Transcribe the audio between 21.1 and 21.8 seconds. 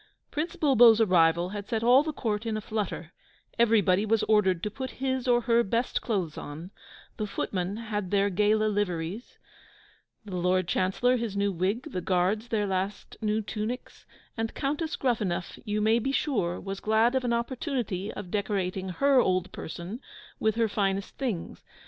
things.